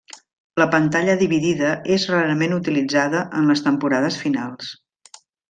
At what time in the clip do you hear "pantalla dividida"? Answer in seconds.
0.75-1.73